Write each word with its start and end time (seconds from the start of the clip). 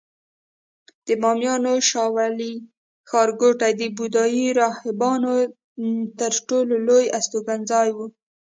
د 1.05 1.07
بامیانو 1.21 1.73
شاولې 1.89 2.53
ښارګوټی 3.09 3.71
د 3.77 3.81
بودایي 3.97 4.47
راهبانو 4.61 5.35
تر 6.19 6.31
ټولو 6.47 6.73
لوی 6.87 7.05
استوګنځای 7.17 7.89
و 7.95 7.97